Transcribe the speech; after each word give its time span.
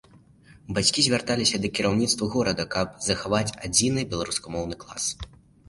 Бацькі 0.77 1.03
звярталіся 1.07 1.59
да 1.65 1.69
кіраўніцтва 1.81 2.31
горада, 2.37 2.67
каб 2.75 2.97
захаваць 3.11 3.45
адзіны 3.69 4.09
беларускамоўны 4.17 4.83
клас. 4.87 5.03